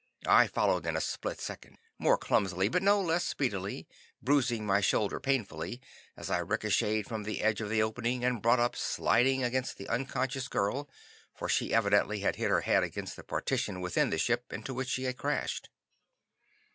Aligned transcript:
I 0.25 0.47
followed 0.47 0.87
in 0.87 0.97
a 0.97 0.99
split 0.99 1.39
second, 1.39 1.77
more 1.99 2.17
clumsily, 2.17 2.69
but 2.69 2.81
no 2.81 2.99
less 2.99 3.23
speedily, 3.23 3.87
bruising 4.19 4.65
my 4.65 4.81
shoulder 4.81 5.19
painfully, 5.19 5.79
as 6.17 6.31
I 6.31 6.39
ricocheted 6.39 7.05
from 7.07 7.21
the 7.21 7.43
edge 7.43 7.61
of 7.61 7.69
the 7.69 7.83
opening 7.83 8.25
and 8.25 8.41
brought 8.41 8.59
up 8.59 8.75
sliding 8.75 9.43
against 9.43 9.77
the 9.77 9.87
unconscious 9.87 10.47
girl; 10.47 10.89
for 11.35 11.47
she 11.47 11.71
evidently 11.71 12.21
had 12.21 12.37
hit 12.37 12.49
her 12.49 12.61
head 12.61 12.81
against 12.81 13.15
the 13.15 13.23
partition 13.23 13.79
within 13.79 14.09
the 14.09 14.17
ship 14.17 14.51
into 14.51 14.73
which 14.73 14.89
she 14.89 15.03
had 15.03 15.19
crashed. 15.19 15.69